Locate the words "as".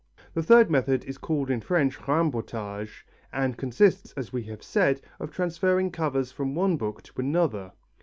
4.13-4.33